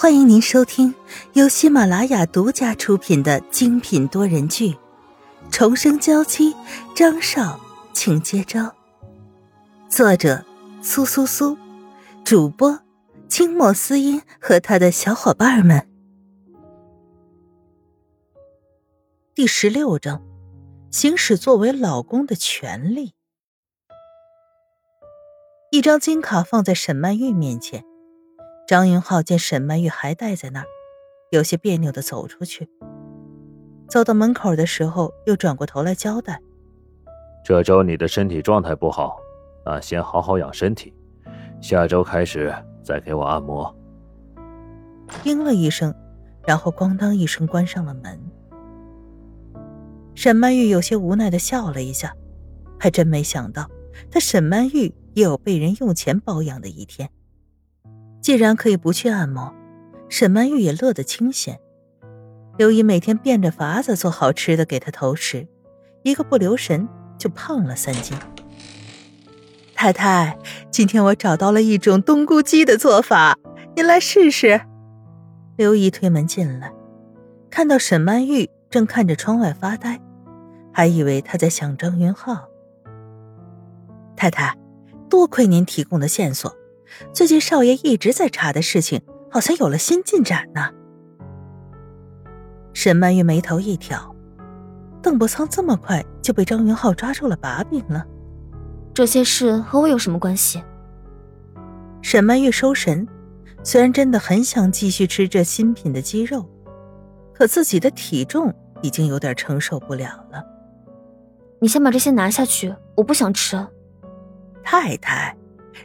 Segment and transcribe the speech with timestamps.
[0.00, 0.94] 欢迎您收听
[1.34, 4.70] 由喜马拉雅独家出品的精品多人剧
[5.50, 6.54] 《重生娇妻》，
[6.96, 7.60] 张少，
[7.92, 8.74] 请接招。
[9.90, 10.42] 作者：
[10.80, 11.54] 苏苏苏，
[12.24, 12.80] 主播：
[13.28, 15.86] 清墨思音和他的小伙伴们。
[19.34, 20.22] 第十六章：
[20.90, 23.12] 行使作为老公的权利。
[25.70, 27.84] 一张金卡放在沈曼玉面前。
[28.70, 30.66] 张云浩见沈曼玉还待在那儿，
[31.32, 32.68] 有些别扭的走出去。
[33.88, 36.40] 走到门口的时候，又转过头来交代
[37.44, 39.18] ：“这周你的身体状态不好，
[39.66, 40.94] 那先好好养身体，
[41.60, 43.76] 下周开始再给我按摩。”
[45.26, 45.92] 应了一声，
[46.46, 48.20] 然后咣当一声关上了门。
[50.14, 52.14] 沈曼玉有些无奈的笑了一下，
[52.78, 53.68] 还真没想到，
[54.12, 57.10] 她沈曼玉也有被人用钱包养的一天。
[58.20, 59.54] 既然可以不去按摩，
[60.08, 61.58] 沈曼玉也乐得清闲。
[62.58, 65.46] 刘姨每天变着法子做好吃的给她投食，
[66.02, 68.16] 一个不留神就胖了三斤。
[69.74, 70.38] 太太，
[70.70, 73.38] 今天我找到了一种冬菇鸡的做法，
[73.74, 74.60] 您来试试。
[75.56, 76.70] 刘姨推门进来，
[77.50, 79.98] 看到沈曼玉正看着窗外发呆，
[80.70, 82.46] 还以为她在想张云浩。
[84.14, 84.54] 太太，
[85.08, 86.54] 多亏您提供的线索。
[87.12, 90.70] 最近少爷一直在查的事情，好像有了新进展呢。
[92.72, 94.14] 沈曼玉眉头一挑，
[95.02, 98.06] 邓伯苍这么快就被张云浩抓住了把柄了，
[98.94, 100.62] 这些事和我有什么关系？
[102.02, 103.06] 沈曼玉收神，
[103.62, 106.48] 虽然真的很想继续吃这新品的鸡肉，
[107.34, 110.42] 可自己的体重已经有点承受不了了。
[111.60, 113.66] 你先把这些拿下去，我不想吃。
[114.62, 115.36] 太太。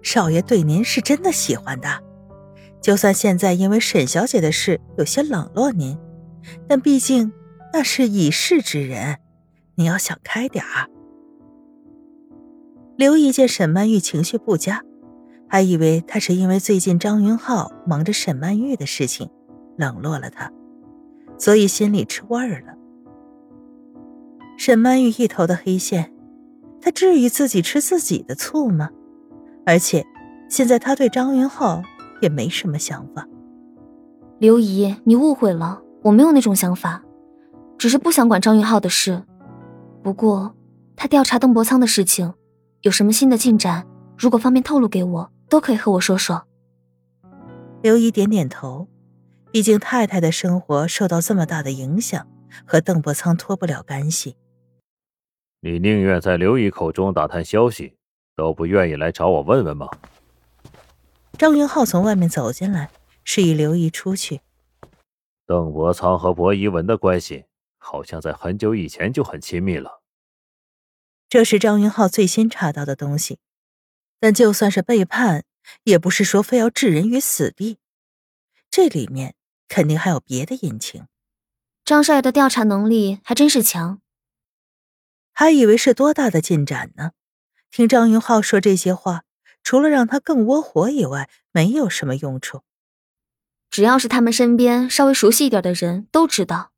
[0.00, 1.88] 少爷对您是真的喜欢的，
[2.80, 5.98] 就算现在因为沈小姐的事有些冷落您，
[6.66, 7.32] 但毕竟
[7.72, 9.18] 那是已逝之人，
[9.74, 10.88] 你要想开点儿。
[12.96, 14.82] 刘姨见沈曼玉情绪不佳，
[15.48, 19.28] 还以为她是因为最近张云浩忙着沈曼玉的事情
[19.76, 20.52] 冷落了她，
[21.38, 22.74] 所以心里吃味儿了。
[24.58, 26.12] 沈曼玉一头的黑线，
[26.80, 28.90] 她至于自己吃自己的醋吗？
[29.64, 30.04] 而且，
[30.48, 31.82] 现在他对张云浩
[32.20, 33.26] 也没什么想法。
[34.38, 37.02] 刘姨，你误会了，我没有那种想法，
[37.78, 39.22] 只是不想管张云浩的事。
[40.02, 40.54] 不过，
[40.96, 42.34] 他调查邓伯苍的事情，
[42.80, 43.86] 有什么新的进展，
[44.18, 46.44] 如果方便透露给我，都可以和我说说。
[47.82, 48.88] 刘姨点点头，
[49.50, 52.26] 毕竟太太的生活受到这么大的影响，
[52.66, 54.36] 和邓伯苍脱不了干系。
[55.60, 57.94] 你宁愿在刘姨口中打探消息？
[58.42, 59.88] 都不愿意来找我问问吗？
[61.38, 62.90] 张云浩从外面走进来，
[63.22, 64.40] 示意刘姨出去。
[65.46, 67.44] 邓伯苍和薄一文的关系
[67.78, 70.02] 好像在很久以前就很亲密了。
[71.28, 73.38] 这是张云浩最新查到的东西，
[74.18, 75.44] 但就算是背叛，
[75.84, 77.78] 也不是说非要置人于死地。
[78.68, 79.36] 这里面
[79.68, 81.06] 肯定还有别的隐情。
[81.84, 84.00] 张少爷的调查能力还真是强，
[85.32, 87.12] 还以为是多大的进展呢。
[87.72, 89.22] 听张云浩说这些话，
[89.62, 92.60] 除了让他更窝火以外，没有什么用处。
[93.70, 96.72] 只要是他们身边稍微熟悉一点的人都知道，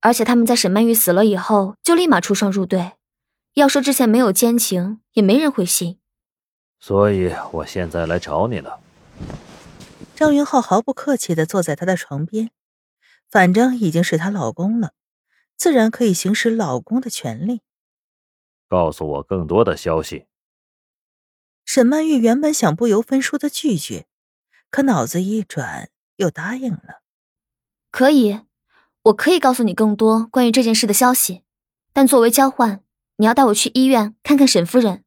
[0.00, 2.92] 而且他们在沈曼玉死了以后就立马出双入对。
[3.52, 5.98] 要说之前没有奸情，也没人会信。
[6.80, 8.80] 所以我现在来找你了。
[10.14, 12.48] 张云浩毫不客气的坐在她的床边，
[13.30, 14.92] 反正已经是她老公了，
[15.58, 17.60] 自然可以行使老公的权利。
[18.68, 20.26] 告诉我更多的消息。
[21.64, 24.06] 沈曼玉原本想不由分说的拒绝，
[24.70, 27.02] 可脑子一转，又答应了。
[27.90, 28.40] 可以，
[29.02, 31.42] 我可以告诉你更多关于这件事的消息，
[31.92, 32.84] 但作为交换，
[33.16, 35.04] 你要带我去医院看看沈夫人。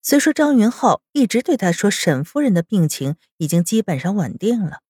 [0.00, 4.82] 虽说张云浩一直对他说沈夫人的病情已经基本上稳定了，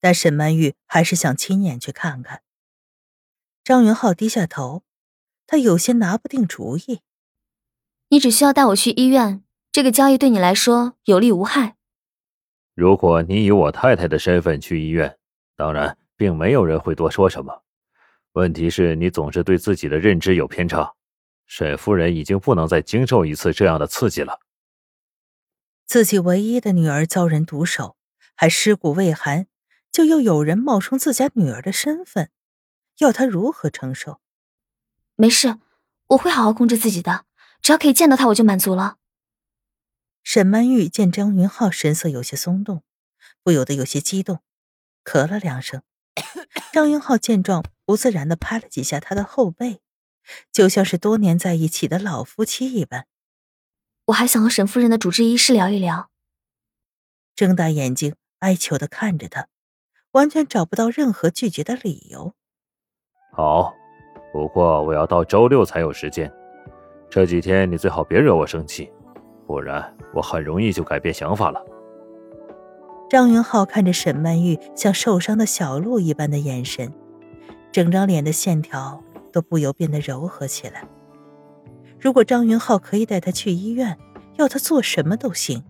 [0.00, 2.42] 但沈曼玉还是想亲眼去看看。
[3.64, 4.82] 张云浩低下头。
[5.46, 7.00] 他有些拿不定主意。
[8.08, 9.42] 你只需要带我去医院，
[9.72, 11.76] 这个交易对你来说有利无害。
[12.74, 15.18] 如果你以我太太的身份去医院，
[15.56, 17.62] 当然，并没有人会多说什么。
[18.32, 20.94] 问题是你总是对自己的认知有偏差。
[21.46, 24.40] 沈夫人已经不能再经受一次这样的刺激了。
[25.86, 27.96] 自己唯一的女儿遭人毒手，
[28.34, 29.46] 还尸骨未寒，
[29.92, 32.30] 就又有人冒充自家女儿的身份，
[32.98, 34.20] 要她如何承受？
[35.16, 35.58] 没事，
[36.08, 37.24] 我会好好控制自己的。
[37.62, 38.96] 只要可以见到他，我就满足了。
[40.22, 42.82] 沈曼玉见张云浩神色有些松动，
[43.42, 44.40] 不由得有些激动，
[45.04, 45.82] 咳了两声。
[46.72, 49.80] 张云浩见状，不自然的拍了几下他的后背，
[50.50, 53.06] 就像是多年在一起的老夫妻一般。
[54.06, 56.10] 我还想和沈夫人的主治医师聊一聊。
[57.34, 59.48] 睁大眼睛哀求的看着他，
[60.12, 62.34] 完全找不到任何拒绝的理由。
[63.32, 63.74] 好，
[64.34, 66.28] 不过我要到周六才有时间，
[67.08, 68.90] 这几天你最好别惹我生气，
[69.46, 71.64] 不然我很容易就改变想法了。
[73.08, 76.92] 张云浩看着沈曼玉像受伤的小鹿一般的眼神，
[77.70, 79.00] 整张脸的线条
[79.32, 80.82] 都不由变得柔和起来。
[82.00, 83.96] 如果张云浩可以带她去医院，
[84.34, 85.62] 要他做什么都行。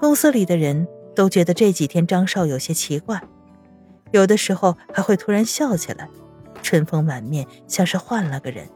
[0.00, 3.22] 公司里的人都觉得这几天张少有些奇怪，
[4.10, 6.08] 有的时候还会突然笑起来，
[6.64, 8.66] 春风满面，像是换了个人。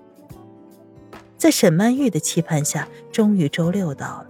[1.37, 4.27] 在沈曼玉的期盼下，终于周六到了，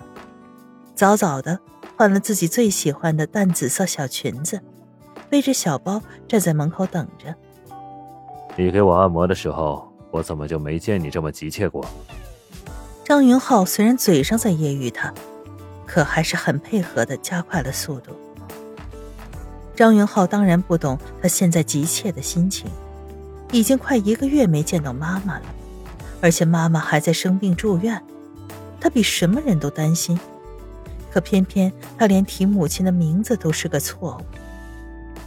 [0.95, 1.59] 早早的。
[1.97, 4.61] 换了自己最喜欢的淡紫色小裙子，
[5.29, 7.35] 背着小包站在门口等着。
[8.57, 11.85] 你给我按摩的时候，我怎么就没见你这么急切过？
[13.05, 15.13] 张云浩虽然嘴上在揶揄他，
[15.87, 18.13] 可还是很配合的加快了速度。
[19.75, 22.71] 张云浩当然不懂他现在急切的心情，
[23.53, 25.47] 已经快一个月没见到妈妈了，
[26.21, 28.03] 而且妈妈还在生病住院，
[28.81, 30.19] 他比什么人都担心。
[31.11, 34.39] 可偏偏他连提母亲的名字都是个错误。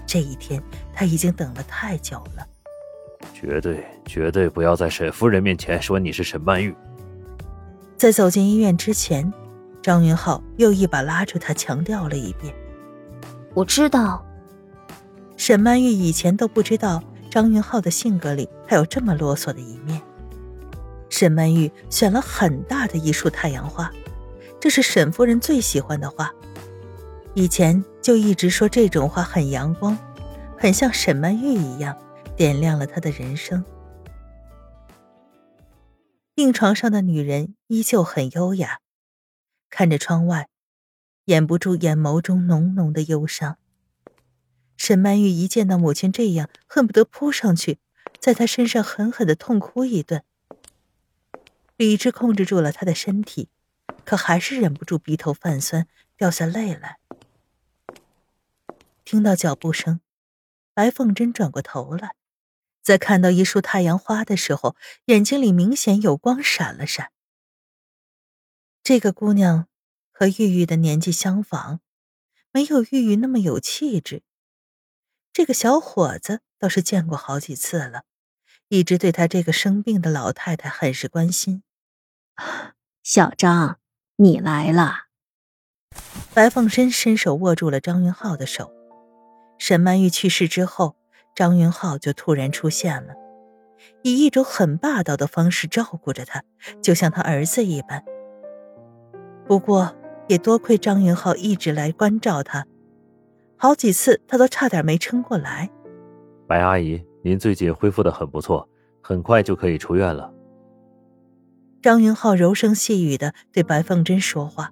[0.05, 0.61] 这一天
[0.93, 2.47] 他已经等了太久了。
[3.33, 6.75] 绝对绝对不要在沈夫人面前说你是沈曼玉。
[7.97, 9.31] 在走进医院之前，
[9.81, 12.53] 张云浩又一把拉住他，强调了一遍
[13.55, 14.23] ：“我知道。”
[15.37, 20.01] 沈曼玉以前都不知道张云浩的性格里还有这么啰嗦的一面。
[21.09, 23.89] 沈曼玉选了很大的一束太阳花。
[24.59, 26.31] 这是沈夫人最喜欢的话，
[27.33, 29.97] 以前就一直说这种话很阳光，
[30.57, 31.97] 很像沈曼玉一样，
[32.35, 33.63] 点亮了她的人生。
[36.35, 38.79] 病床上的女人依旧很优雅，
[39.69, 40.47] 看着窗外，
[41.25, 43.57] 掩不住眼眸中浓浓的忧伤。
[44.83, 47.77] 沈曼玉一见到母亲这样，恨不得扑上去，
[48.19, 50.23] 在她身上狠狠的痛哭一顿。
[51.77, 53.49] 理智控制住了她的身体。
[54.03, 55.87] 可还是忍不住鼻头泛酸，
[56.17, 56.97] 掉下泪来。
[59.05, 59.99] 听到脚步声，
[60.73, 62.15] 白凤珍转过头来，
[62.81, 64.75] 在看到一束太阳花的时候，
[65.05, 67.11] 眼睛里明显有光闪了闪。
[68.81, 69.67] 这个姑娘
[70.09, 71.81] 和玉玉的年纪相仿，
[72.51, 74.23] 没有玉玉那么有气质。
[75.33, 78.03] 这个小伙子倒是见过好几次了，
[78.67, 81.63] 一直对他这个生病的老太太很是关心。
[83.03, 83.77] 小张。
[84.17, 85.05] 你来了，
[86.35, 88.71] 白凤珍伸手握住了张云浩的手。
[89.57, 90.95] 沈曼玉去世之后，
[91.33, 93.15] 张云浩就突然出现了，
[94.03, 96.43] 以一种很霸道的方式照顾着他，
[96.83, 98.03] 就像他儿子一般。
[99.47, 99.95] 不过，
[100.27, 102.67] 也多亏张云浩一直来关照他，
[103.61, 105.69] 好几次他都差点没撑过来。
[106.47, 108.67] 白阿姨，您最近恢复的很不错，
[109.01, 110.33] 很快就可以出院了。
[111.79, 114.71] 张云浩柔声细语的对白凤珍说话，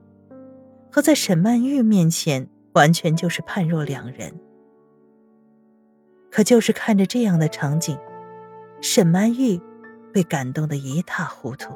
[0.92, 4.34] 和在沈曼玉面前完全就是判若两人。
[6.32, 7.96] 可就是看着这样的场景，
[8.82, 9.62] 沈曼玉
[10.12, 11.76] 被感动的一塌糊涂。